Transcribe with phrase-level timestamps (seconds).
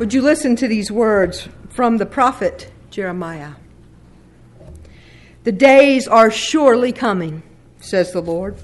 [0.00, 3.52] Would you listen to these words from the prophet Jeremiah?
[5.44, 7.44] The days are surely coming,
[7.78, 8.56] says the Lord,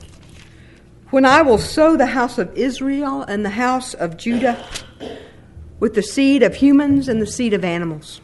[1.11, 4.67] when I will sow the house of Israel and the house of Judah
[5.79, 8.21] with the seed of humans and the seed of animals.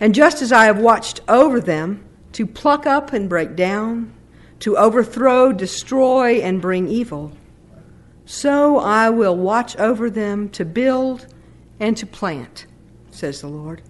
[0.00, 4.12] And just as I have watched over them to pluck up and break down,
[4.58, 7.30] to overthrow, destroy, and bring evil,
[8.24, 11.26] so I will watch over them to build
[11.78, 12.66] and to plant,
[13.10, 13.82] says the Lord.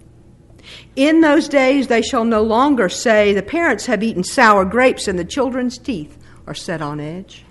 [0.94, 5.18] In those days they shall no longer say, The parents have eaten sour grapes and
[5.18, 7.44] the children's teeth are set on edge.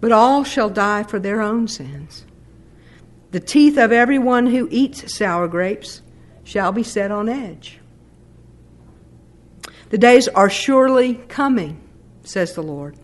[0.00, 2.24] But all shall die for their own sins.
[3.30, 6.02] The teeth of everyone who eats sour grapes
[6.44, 7.80] shall be set on edge.
[9.90, 11.80] The days are surely coming,
[12.22, 12.96] says the Lord,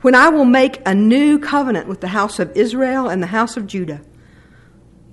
[0.00, 3.56] when I will make a new covenant with the house of Israel and the house
[3.56, 4.00] of Judah.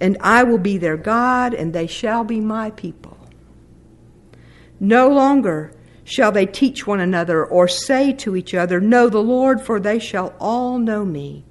[0.00, 3.16] and I will be their God, and they shall be my people.
[4.78, 5.72] No longer
[6.04, 9.98] shall they teach one another or say to each other, Know the Lord, for they
[9.98, 11.44] shall all know me,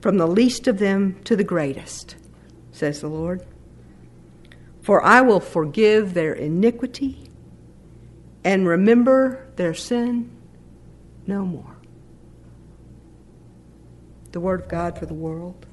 [0.00, 2.16] from the least of them to the greatest,
[2.70, 3.44] says the Lord.
[4.80, 7.28] For I will forgive their iniquity
[8.44, 10.30] and remember their sin
[11.26, 11.76] no more.
[14.32, 15.66] The Word of God for the world.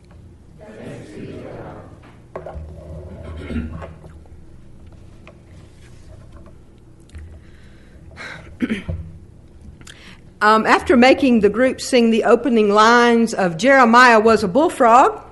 [10.42, 15.24] um, after making the group sing the opening lines of Jeremiah was a bullfrog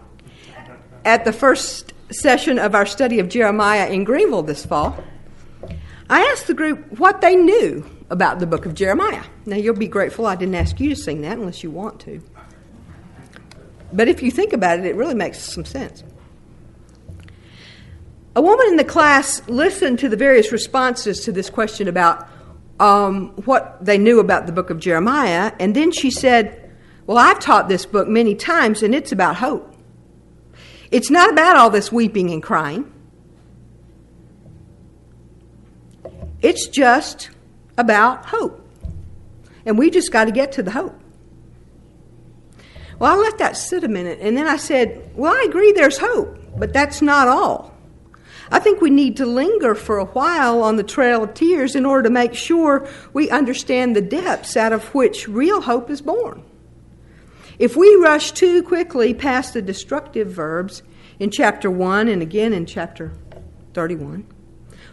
[1.06, 5.02] at the first session of our study of Jeremiah in Greenville this fall,
[6.10, 9.24] I asked the group what they knew about the book of Jeremiah.
[9.46, 12.22] Now, you'll be grateful I didn't ask you to sing that unless you want to.
[13.94, 16.04] But if you think about it, it really makes some sense.
[18.38, 22.30] A woman in the class listened to the various responses to this question about
[22.80, 26.72] um, what they knew about the book of Jeremiah, and then she said,
[27.08, 29.74] Well, I've taught this book many times, and it's about hope.
[30.92, 32.94] It's not about all this weeping and crying.
[36.44, 37.32] It's just
[37.76, 38.64] about hope.
[39.66, 41.02] And we just got to get to the hope.
[43.00, 45.98] Well, I let that sit a minute, and then I said, Well, I agree there's
[45.98, 47.74] hope, but that's not all.
[48.50, 51.86] I think we need to linger for a while on the trail of tears in
[51.86, 56.44] order to make sure we understand the depths out of which real hope is born.
[57.60, 60.84] If we rush too quickly past the destructive verbs
[61.20, 63.14] in chapter 1 and again in chapter
[63.74, 64.26] 31,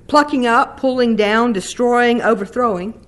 [0.08, 3.00] plucking up, pulling down, destroying, overthrowing,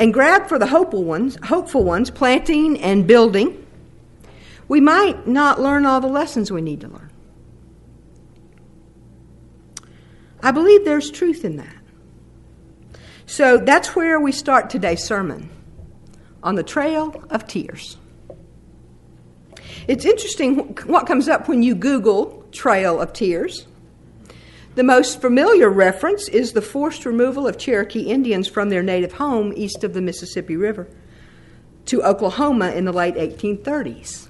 [0.00, 3.66] and grab for the hopeful ones, hopeful ones, planting and building,
[4.68, 7.07] we might not learn all the lessons we need to learn.
[10.42, 11.74] I believe there's truth in that.
[13.26, 15.50] So that's where we start today's sermon
[16.42, 17.96] on the trail of tears.
[19.86, 23.66] It's interesting what comes up when you Google Trail of Tears.
[24.74, 29.52] The most familiar reference is the forced removal of Cherokee Indians from their native home
[29.56, 30.88] east of the Mississippi River
[31.86, 34.28] to Oklahoma in the late 1830s.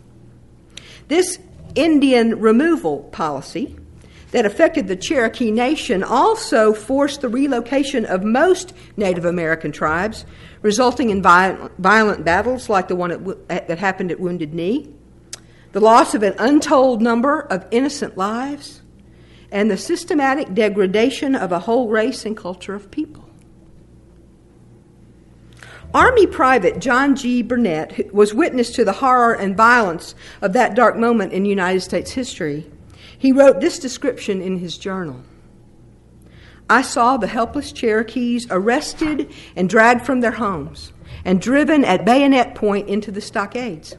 [1.09, 1.39] This
[1.75, 3.77] Indian removal policy
[4.31, 10.27] that affected the Cherokee Nation also forced the relocation of most Native American tribes,
[10.63, 13.13] resulting in violent, battles like the one
[13.49, 14.93] at, that happened at Wounded Knee
[15.73, 18.83] the loss of an untold number of innocent lives,
[19.51, 23.25] and the systematic degradation of a whole race and culture of people.
[25.95, 27.43] Army Private John G.
[27.43, 32.11] Burnett was witness to the horror and violence of that dark moment in United States
[32.11, 32.71] history.
[33.19, 35.23] He wrote this description in his journal.
[36.71, 40.93] I saw the helpless Cherokees arrested and dragged from their homes
[41.25, 43.97] and driven at bayonet point into the stockades.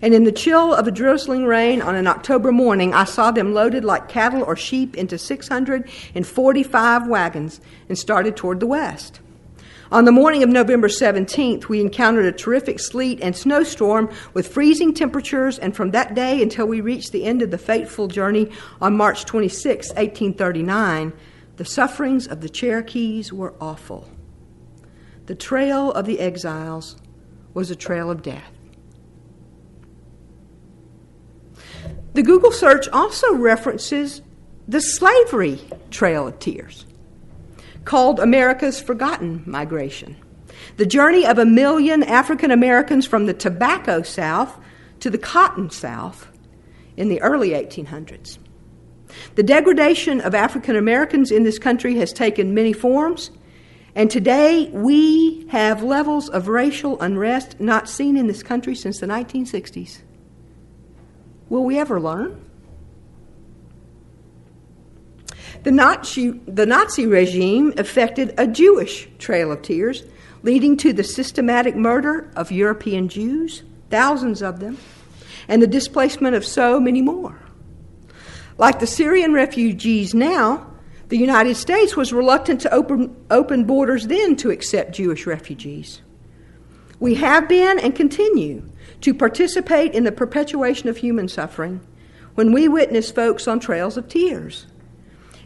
[0.00, 3.52] And in the chill of a drizzling rain on an October morning, I saw them
[3.52, 9.20] loaded like cattle or sheep into 645 wagons and started toward the west.
[9.92, 14.94] On the morning of November 17th, we encountered a terrific sleet and snowstorm with freezing
[14.94, 18.50] temperatures, and from that day until we reached the end of the fateful journey
[18.80, 21.12] on March 26, 1839,
[21.56, 24.08] the sufferings of the Cherokees were awful.
[25.26, 26.96] The trail of the exiles
[27.52, 28.50] was a trail of death.
[32.14, 34.22] The Google search also references
[34.66, 35.60] the slavery
[35.90, 36.86] trail of tears
[37.84, 40.16] called America's Forgotten Migration.
[40.76, 44.58] The journey of a million African Americans from the tobacco South
[45.00, 46.28] to the cotton South
[46.96, 48.38] in the early 1800s.
[49.34, 53.30] The degradation of African Americans in this country has taken many forms,
[53.94, 59.06] and today we have levels of racial unrest not seen in this country since the
[59.06, 59.98] 1960s.
[61.48, 62.42] Will we ever learn?
[65.62, 70.02] The Nazi, the Nazi regime effected a Jewish trail of tears,
[70.42, 74.76] leading to the systematic murder of European Jews, thousands of them,
[75.46, 77.38] and the displacement of so many more.
[78.58, 80.66] Like the Syrian refugees now,
[81.08, 86.00] the United States was reluctant to open, open borders then to accept Jewish refugees.
[86.98, 88.68] We have been and continue
[89.02, 91.80] to participate in the perpetuation of human suffering
[92.34, 94.66] when we witness folks on trails of tears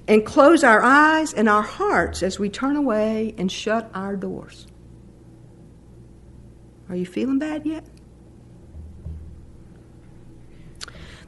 [0.09, 4.67] and close our eyes and our hearts as we turn away and shut our doors.
[6.89, 7.85] Are you feeling bad yet?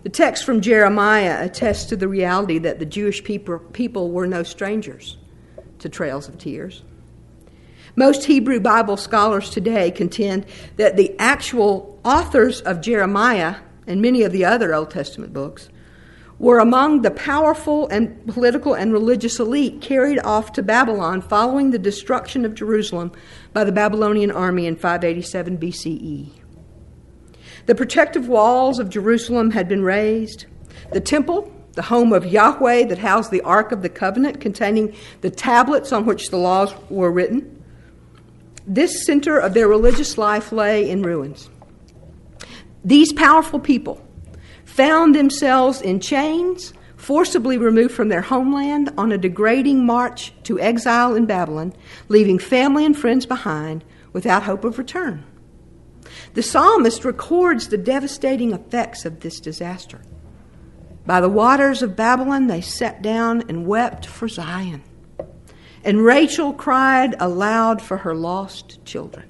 [0.05, 4.45] The text from Jeremiah attests to the reality that the Jewish people, people were no
[4.45, 5.19] strangers
[5.81, 6.85] to trails of tears.
[7.97, 10.47] Most Hebrew Bible scholars today contend
[10.77, 13.57] that the actual authors of Jeremiah
[13.89, 15.69] and many of the other Old Testament books
[16.39, 21.79] were among the powerful and political and religious elite carried off to Babylon following the
[21.79, 23.13] destruction of Jerusalem
[23.53, 26.31] by the Babylonian army in 587 BCE.
[27.67, 30.47] The protective walls of Jerusalem had been razed.
[30.93, 35.31] The temple, the home of Yahweh that housed the Ark of the Covenant containing the
[35.31, 37.63] tablets on which the laws were written,
[38.67, 41.51] this center of their religious life lay in ruins.
[42.85, 44.03] These powerful people
[44.79, 51.17] found themselves in chains, forcibly removed from their homeland on a degrading march to exile
[51.17, 51.73] in Babylon,
[52.07, 53.83] leaving family and friends behind
[54.13, 55.25] without hope of return.
[56.35, 60.01] The psalmist records the devastating effects of this disaster.
[61.05, 64.85] By the waters of Babylon, they sat down and wept for Zion.
[65.83, 69.29] And Rachel cried aloud for her lost children.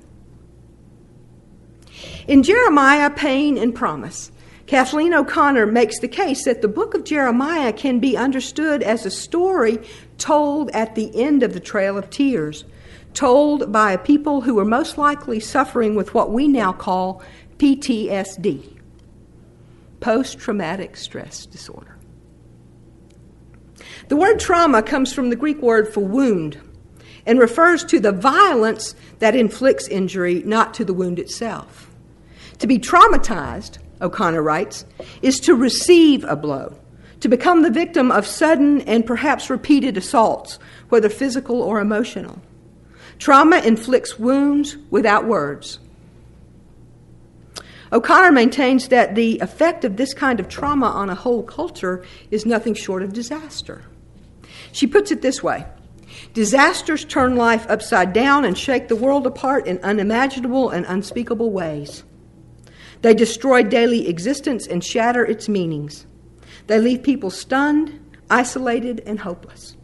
[2.26, 4.30] In Jeremiah, pain and promise,
[4.68, 9.10] Kathleen O'Connor makes the case that the book of Jeremiah can be understood as a
[9.10, 9.78] story
[10.18, 12.66] told at the end of the Trail of Tears,
[13.14, 17.22] told by a people who were most likely suffering with what we now call
[17.56, 18.78] PTSD,
[20.00, 21.96] post traumatic stress disorder.
[24.08, 26.60] The word trauma comes from the Greek word for wound
[27.24, 31.90] and refers to the violence that inflicts injury, not to the wound itself.
[32.58, 34.84] To be traumatized O'Connor writes,
[35.22, 36.74] is to receive a blow,
[37.20, 40.58] to become the victim of sudden and perhaps repeated assaults,
[40.88, 42.40] whether physical or emotional.
[43.18, 45.80] Trauma inflicts wounds without words.
[47.92, 52.44] O'Connor maintains that the effect of this kind of trauma on a whole culture is
[52.44, 53.82] nothing short of disaster.
[54.72, 55.66] She puts it this way
[56.34, 62.04] Disasters turn life upside down and shake the world apart in unimaginable and unspeakable ways.
[63.02, 66.06] They destroy daily existence and shatter its meanings.
[66.66, 69.76] They leave people stunned, isolated, and hopeless.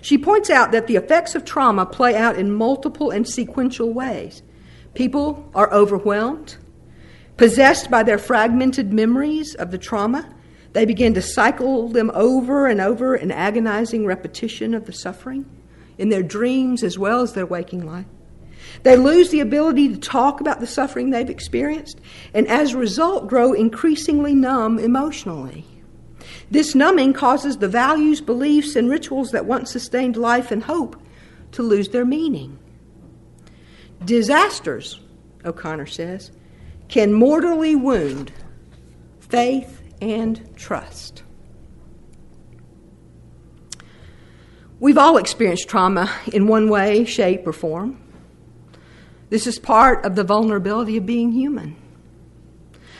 [0.00, 4.42] She points out that the effects of trauma play out in multiple and sequential ways.
[4.94, 6.56] People are overwhelmed,
[7.36, 10.32] possessed by their fragmented memories of the trauma.
[10.72, 15.44] They begin to cycle them over and over in agonizing repetition of the suffering
[15.98, 18.06] in their dreams as well as their waking life.
[18.82, 22.00] They lose the ability to talk about the suffering they've experienced,
[22.34, 25.66] and as a result, grow increasingly numb emotionally.
[26.50, 30.96] This numbing causes the values, beliefs, and rituals that once sustained life and hope
[31.52, 32.58] to lose their meaning.
[34.04, 35.00] Disasters,
[35.44, 36.30] O'Connor says,
[36.88, 38.32] can mortally wound
[39.20, 41.22] faith and trust.
[44.80, 48.00] We've all experienced trauma in one way, shape, or form.
[49.30, 51.76] This is part of the vulnerability of being human.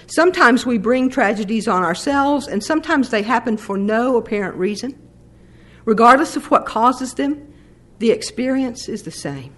[0.06, 4.98] Sometimes we bring tragedies on ourselves, and sometimes they happen for no apparent reason.
[5.84, 7.52] Regardless of what causes them,
[7.98, 9.54] the experience is the same.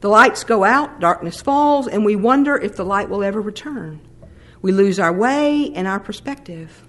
[0.00, 4.00] The lights go out, darkness falls, and we wonder if the light will ever return.
[4.60, 6.82] We lose our way and our perspective.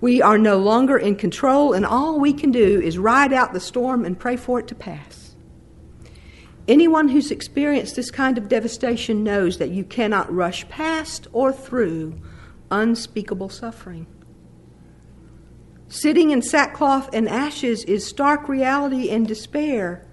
[0.00, 3.60] We are no longer in control, and all we can do is ride out the
[3.60, 5.27] storm and pray for it to pass.
[6.68, 12.20] Anyone who's experienced this kind of devastation knows that you cannot rush past or through
[12.70, 14.06] unspeakable suffering.
[15.88, 20.04] Sitting in sackcloth and ashes is stark reality and despair.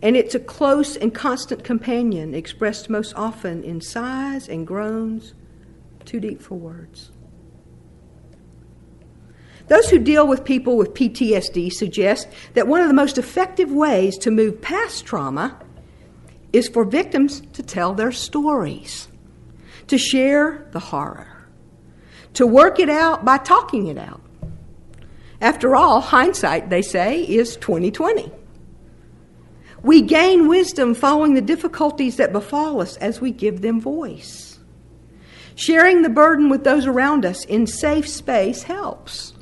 [0.00, 5.34] And it's a close and constant companion, expressed most often in sighs and groans,
[6.06, 7.10] too deep for words.
[9.68, 14.16] Those who deal with people with PTSD suggest that one of the most effective ways
[14.18, 15.58] to move past trauma
[16.52, 19.08] is for victims to tell their stories,
[19.88, 21.46] to share the horror,
[22.34, 24.22] to work it out by talking it out.
[25.40, 28.32] After all, hindsight, they say, is 2020.
[29.82, 34.58] We gain wisdom following the difficulties that befall us as we give them voice.
[35.54, 39.34] Sharing the burden with those around us in safe space helps.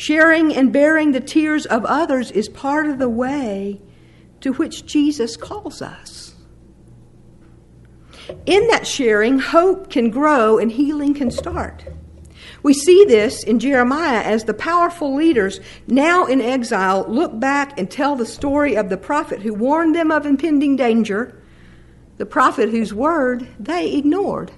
[0.00, 3.82] Sharing and bearing the tears of others is part of the way
[4.40, 6.36] to which Jesus calls us.
[8.46, 11.84] In that sharing, hope can grow and healing can start.
[12.62, 17.90] We see this in Jeremiah as the powerful leaders, now in exile, look back and
[17.90, 21.42] tell the story of the prophet who warned them of impending danger,
[22.16, 24.50] the prophet whose word they ignored.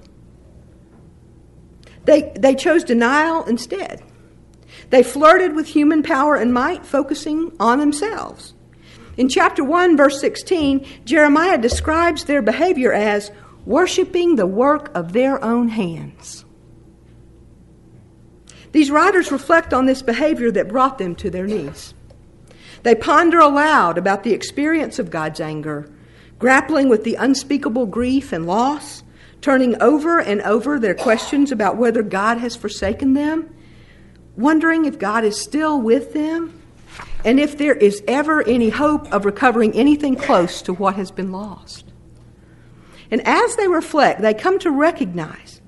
[2.05, 4.05] They, they chose denial instead.
[4.93, 8.53] They flirted with human power and might, focusing on themselves.
[9.17, 13.31] In chapter 1, verse 16, Jeremiah describes their behavior as
[13.65, 16.45] worshiping the work of their own hands.
[18.73, 21.95] These writers reflect on this behavior that brought them to their knees.
[22.83, 25.91] They ponder aloud about the experience of God's anger,
[26.39, 29.05] grappling with the unspeakable grief and loss,
[29.41, 33.55] turning over and over their questions about whether God has forsaken them,
[34.37, 36.61] wondering if God is still with them,
[37.25, 41.33] and if there is ever any hope of recovering anything close to what has been
[41.33, 41.85] lost.
[43.11, 45.61] And as they reflect, they come to recognize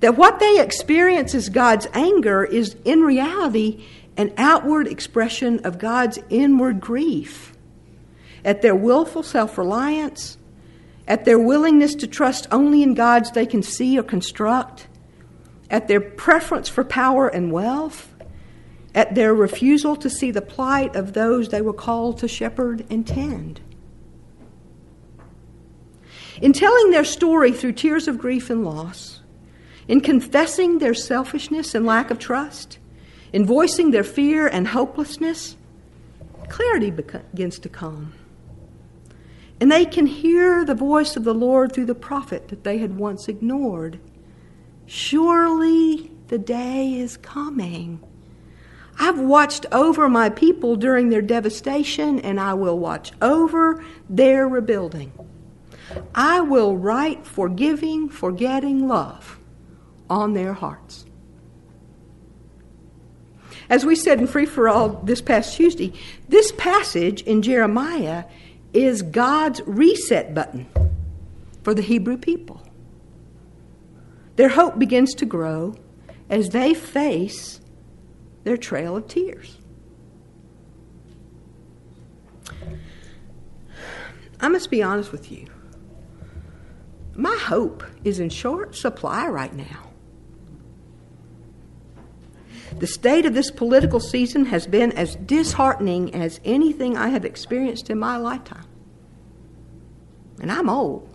[0.00, 3.84] that what they experience as God's anger is in reality
[4.16, 7.52] an outward expression of God's inward grief
[8.44, 10.36] at their willful self reliance,
[11.06, 14.86] at their willingness to trust only in gods they can see or construct,
[15.70, 18.11] at their preference for power and wealth,
[18.94, 23.06] at their refusal to see the plight of those they were called to shepherd and
[23.06, 23.60] tend.
[26.40, 29.20] In telling their story through tears of grief and loss,
[29.88, 32.78] in confessing their selfishness and lack of trust,
[33.32, 35.56] in voicing their fear and hopelessness,
[36.48, 38.12] clarity begins to come.
[39.60, 42.98] And they can hear the voice of the Lord through the prophet that they had
[42.98, 44.00] once ignored.
[44.86, 48.00] Surely the day is coming.
[48.98, 55.12] I've watched over my people during their devastation, and I will watch over their rebuilding.
[56.14, 59.38] I will write forgiving, forgetting love
[60.08, 61.06] on their hearts.
[63.68, 65.92] As we said in Free for All this past Tuesday,
[66.28, 68.24] this passage in Jeremiah
[68.74, 70.66] is God's reset button
[71.62, 72.62] for the Hebrew people.
[74.36, 75.74] Their hope begins to grow
[76.28, 77.60] as they face
[78.44, 79.58] their trail of tears.
[84.40, 85.46] I must be honest with you.
[87.14, 89.92] My hope is in short supply right now.
[92.78, 97.90] The state of this political season has been as disheartening as anything I have experienced
[97.90, 98.64] in my lifetime.
[100.40, 101.08] And I'm old.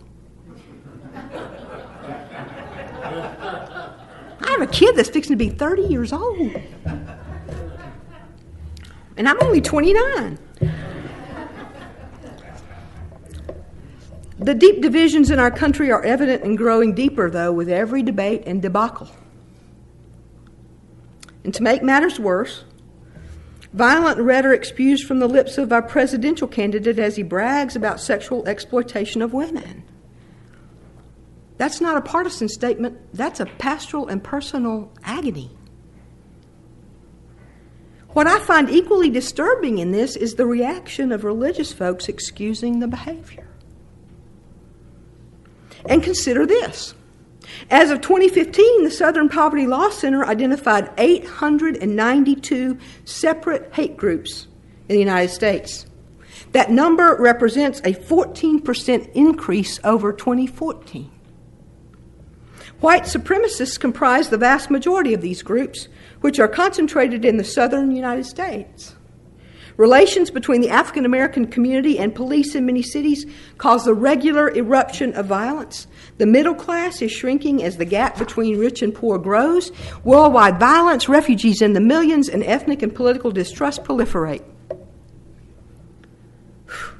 [4.40, 6.56] I have a kid that's fixing to be 30 years old.
[9.18, 10.38] And I'm only 29.
[14.38, 18.44] The deep divisions in our country are evident and growing deeper, though, with every debate
[18.46, 19.10] and debacle.
[21.42, 22.64] And to make matters worse,
[23.72, 28.46] violent rhetoric spews from the lips of our presidential candidate as he brags about sexual
[28.46, 29.82] exploitation of women.
[31.56, 35.57] That's not a partisan statement, that's a pastoral and personal agony.
[38.08, 42.88] What I find equally disturbing in this is the reaction of religious folks excusing the
[42.88, 43.46] behavior.
[45.86, 46.94] And consider this
[47.70, 54.46] as of 2015, the Southern Poverty Law Center identified 892 separate hate groups
[54.88, 55.86] in the United States.
[56.52, 61.10] That number represents a 14% increase over 2014.
[62.80, 65.88] White supremacists comprise the vast majority of these groups,
[66.20, 68.94] which are concentrated in the southern United States.
[69.78, 73.24] Relations between the African American community and police in many cities
[73.58, 75.86] cause the regular eruption of violence.
[76.18, 79.70] The middle class is shrinking as the gap between rich and poor grows.
[80.02, 84.42] Worldwide violence, refugees in the millions, and ethnic and political distrust proliferate.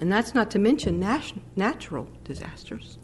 [0.00, 1.00] And that's not to mention
[1.56, 2.98] natural disasters.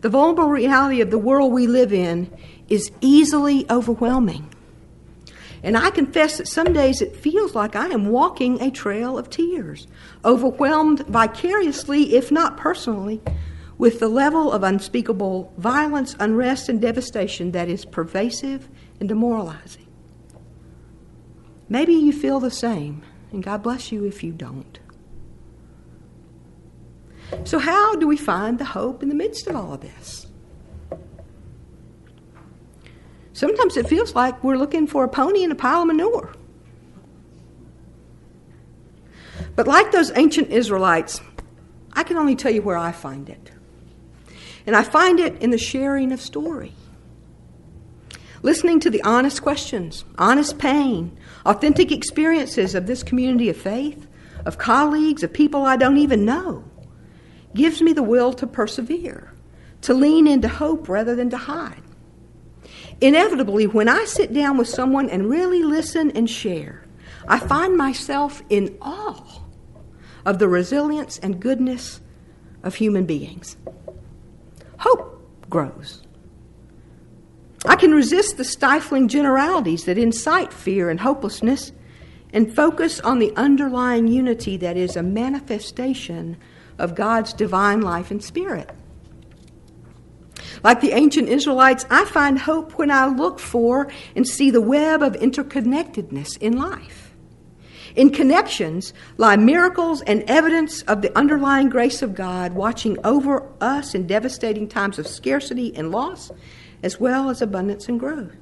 [0.00, 2.30] The vulnerable reality of the world we live in
[2.68, 4.48] is easily overwhelming.
[5.62, 9.28] And I confess that some days it feels like I am walking a trail of
[9.28, 9.88] tears,
[10.24, 13.20] overwhelmed vicariously, if not personally,
[13.76, 18.68] with the level of unspeakable violence, unrest, and devastation that is pervasive
[19.00, 19.86] and demoralizing.
[21.68, 23.02] Maybe you feel the same,
[23.32, 24.78] and God bless you if you don't.
[27.44, 30.26] So, how do we find the hope in the midst of all of this?
[33.32, 36.32] Sometimes it feels like we're looking for a pony in a pile of manure.
[39.54, 41.20] But like those ancient Israelites,
[41.92, 43.52] I can only tell you where I find it.
[44.66, 46.72] And I find it in the sharing of story.
[48.42, 54.06] Listening to the honest questions, honest pain, authentic experiences of this community of faith,
[54.44, 56.64] of colleagues, of people I don't even know
[57.54, 59.32] gives me the will to persevere,
[59.82, 61.82] to lean into hope rather than to hide.
[63.00, 66.84] Inevitably, when I sit down with someone and really listen and share,
[67.26, 69.42] I find myself in awe
[70.24, 72.00] of the resilience and goodness
[72.62, 73.56] of human beings.
[74.78, 76.02] Hope grows.
[77.64, 81.72] I can resist the stifling generalities that incite fear and hopelessness
[82.32, 86.36] and focus on the underlying unity that is a manifestation
[86.78, 88.70] of God's divine life and spirit.
[90.64, 95.02] Like the ancient Israelites, I find hope when I look for and see the web
[95.02, 97.14] of interconnectedness in life.
[97.94, 103.94] In connections lie miracles and evidence of the underlying grace of God watching over us
[103.94, 106.30] in devastating times of scarcity and loss,
[106.82, 108.32] as well as abundance and growth.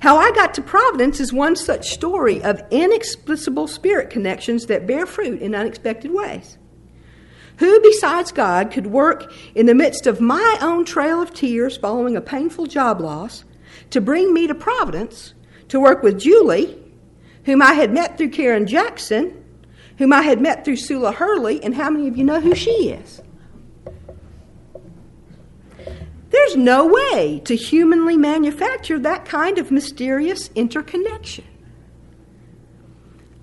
[0.00, 5.06] How I got to Providence is one such story of inexplicable spirit connections that bear
[5.06, 6.58] fruit in unexpected ways.
[7.58, 12.16] Who besides God could work in the midst of my own trail of tears following
[12.16, 13.44] a painful job loss
[13.90, 15.34] to bring me to Providence
[15.68, 16.78] to work with Julie,
[17.44, 19.42] whom I had met through Karen Jackson,
[19.98, 22.90] whom I had met through Sula Hurley, and how many of you know who she
[22.90, 23.22] is?
[26.30, 31.44] There's no way to humanly manufacture that kind of mysterious interconnection.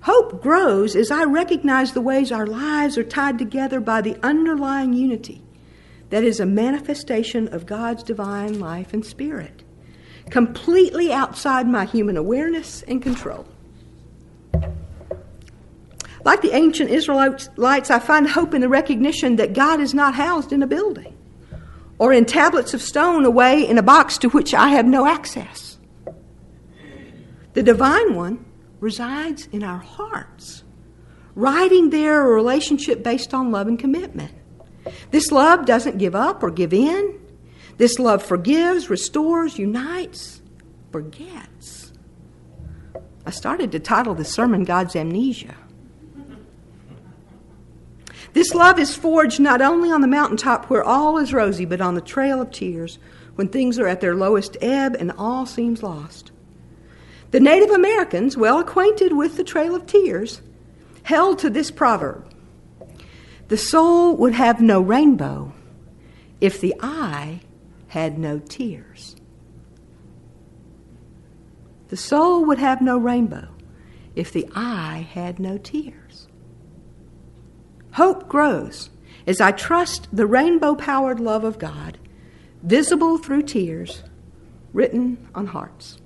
[0.04, 4.92] Hope grows as I recognize the ways our lives are tied together by the underlying
[4.92, 5.40] unity
[6.10, 9.62] that is a manifestation of God's divine life and spirit,
[10.28, 13.46] completely outside my human awareness and control.
[16.22, 17.48] Like the ancient Israelites,
[17.90, 21.16] I find hope in the recognition that God is not housed in a building
[21.98, 25.78] or in tablets of stone away in a box to which I have no access.
[27.54, 28.43] The divine one
[28.84, 30.62] resides in our hearts,
[31.34, 34.30] writing there a relationship based on love and commitment.
[35.10, 37.18] This love doesn't give up or give in.
[37.78, 40.42] This love forgives, restores, unites,
[40.92, 41.92] forgets.
[43.24, 45.54] I started to title the sermon God's Amnesia.
[48.34, 51.94] This love is forged not only on the mountaintop where all is rosy, but on
[51.94, 52.98] the trail of tears
[53.36, 56.32] when things are at their lowest ebb and all seems lost.
[57.34, 60.40] The Native Americans, well acquainted with the Trail of Tears,
[61.02, 62.32] held to this proverb
[63.48, 65.52] The soul would have no rainbow
[66.40, 67.40] if the eye
[67.88, 69.16] had no tears.
[71.88, 73.48] The soul would have no rainbow
[74.14, 76.28] if the eye had no tears.
[77.94, 78.90] Hope grows
[79.26, 81.98] as I trust the rainbow powered love of God,
[82.62, 84.04] visible through tears,
[84.72, 85.98] written on hearts.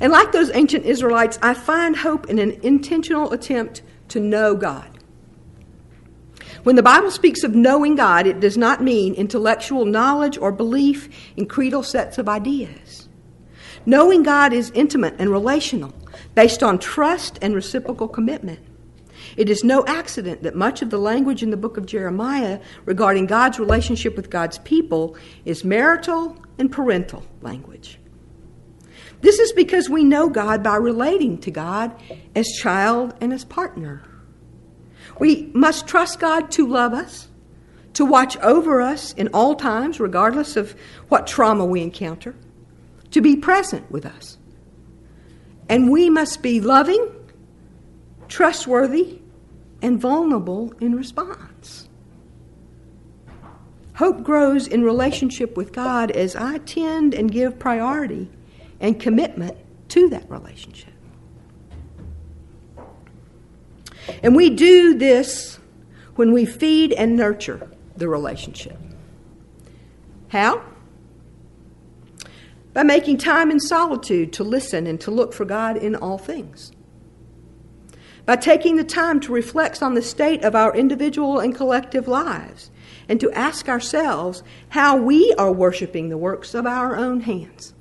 [0.00, 4.98] And like those ancient Israelites, I find hope in an intentional attempt to know God.
[6.62, 11.08] When the Bible speaks of knowing God, it does not mean intellectual knowledge or belief
[11.36, 13.08] in creedal sets of ideas.
[13.86, 15.94] Knowing God is intimate and relational,
[16.34, 18.60] based on trust and reciprocal commitment.
[19.36, 23.26] It is no accident that much of the language in the book of Jeremiah regarding
[23.26, 27.98] God's relationship with God's people is marital and parental language.
[29.20, 31.94] This is because we know God by relating to God
[32.34, 34.02] as child and as partner.
[35.18, 37.28] We must trust God to love us,
[37.94, 40.74] to watch over us in all times, regardless of
[41.08, 42.34] what trauma we encounter,
[43.10, 44.38] to be present with us.
[45.68, 47.06] And we must be loving,
[48.28, 49.20] trustworthy,
[49.82, 51.88] and vulnerable in response.
[53.94, 58.30] Hope grows in relationship with God as I tend and give priority
[58.80, 59.56] and commitment
[59.90, 60.92] to that relationship.
[64.22, 65.58] And we do this
[66.16, 68.78] when we feed and nurture the relationship.
[70.28, 70.62] How?
[72.72, 76.72] By making time in solitude to listen and to look for God in all things.
[78.26, 82.70] By taking the time to reflect on the state of our individual and collective lives
[83.08, 87.74] and to ask ourselves how we are worshiping the works of our own hands.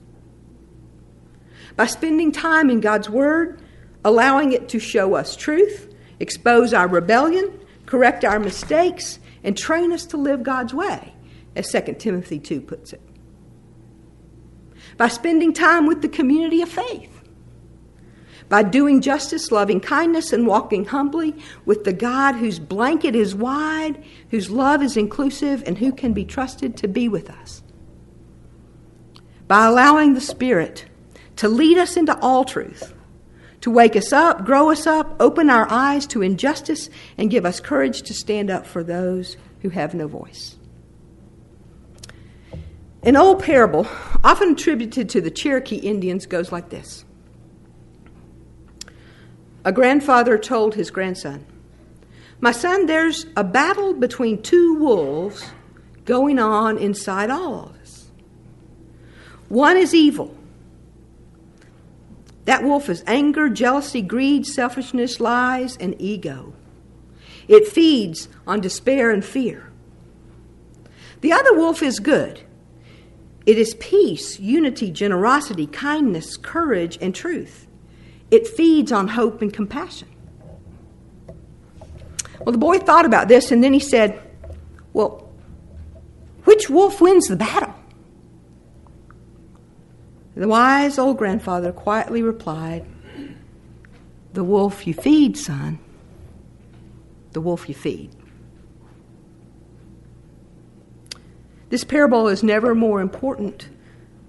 [1.79, 3.61] By spending time in God's Word,
[4.03, 10.05] allowing it to show us truth expose our rebellion, correct our mistakes, and train us
[10.07, 11.13] to live God's way,
[11.55, 12.99] as 2 Timothy 2 puts it.
[14.97, 17.23] By spending time with the community of faith,
[18.49, 24.03] by doing justice, loving kindness, and walking humbly with the God whose blanket is wide,
[24.31, 27.63] whose love is inclusive, and who can be trusted to be with us.
[29.47, 30.88] By allowing the Spirit
[31.39, 32.93] to lead us into all truth
[33.61, 37.59] to wake us up, grow us up, open our eyes to injustice, and give us
[37.59, 40.55] courage to stand up for those who have no voice.
[43.03, 43.87] An old parable,
[44.23, 47.03] often attributed to the Cherokee Indians, goes like this
[49.65, 51.45] A grandfather told his grandson,
[52.39, 55.45] My son, there's a battle between two wolves
[56.05, 58.09] going on inside all of us.
[59.49, 60.35] One is evil
[62.49, 66.51] that wolf is anger, jealousy, greed, selfishness, lies, and ego.
[67.47, 69.71] It feeds on despair and fear.
[71.21, 72.41] The other wolf is good.
[73.45, 77.67] It is peace, unity, generosity, kindness, courage, and truth.
[78.31, 80.07] It feeds on hope and compassion.
[82.39, 84.19] Well, the boy thought about this and then he said,
[84.93, 85.31] Well,
[86.45, 87.68] which wolf wins the battle?
[90.39, 92.85] The wise old grandfather quietly replied,
[94.31, 95.79] The wolf you feed, son.
[97.33, 98.15] The wolf you feed.
[101.67, 103.67] This parable is never more important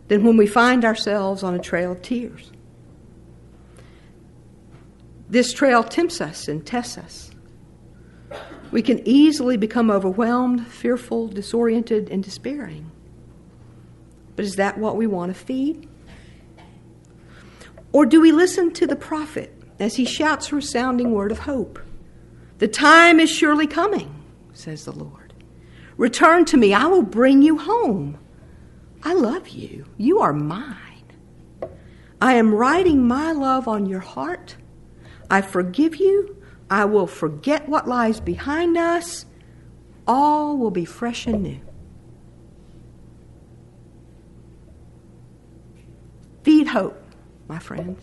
[0.08, 2.50] than when we find ourselves on a trail of tears.
[5.28, 7.30] This trail tempts us and tests us.
[8.72, 12.90] We can easily become overwhelmed, fearful, disoriented, and despairing.
[14.34, 15.86] But is that what we want to feed?
[17.92, 21.80] Or do we listen to the prophet as he shouts a resounding word of hope?
[22.58, 24.22] The time is surely coming,
[24.52, 25.32] says the Lord.
[25.96, 28.18] Return to me, I will bring you home.
[29.02, 29.86] I love you.
[29.96, 30.76] You are mine.
[32.20, 34.56] I am writing my love on your heart.
[35.30, 36.36] I forgive you.
[36.68, 39.24] I will forget what lies behind us.
[40.06, 41.60] All will be fresh and new.
[46.42, 47.00] Feed hope
[47.50, 48.00] my friends.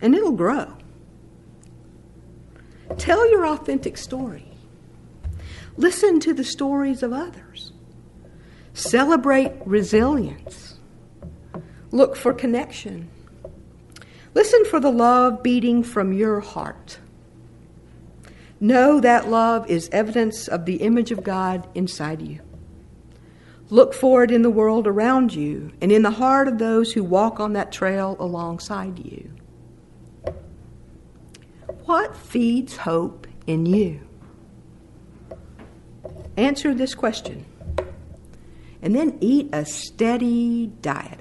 [0.00, 0.76] And it'll grow.
[2.96, 4.46] Tell your authentic story.
[5.76, 7.72] Listen to the stories of others.
[8.72, 10.78] Celebrate resilience.
[11.90, 13.10] Look for connection.
[14.34, 16.98] Listen for the love beating from your heart.
[18.58, 22.40] Know that love is evidence of the image of God inside you.
[23.70, 27.04] Look for it in the world around you and in the heart of those who
[27.04, 29.30] walk on that trail alongside you.
[31.84, 34.00] What feeds hope in you?
[36.36, 37.44] Answer this question
[38.82, 41.20] and then eat a steady diet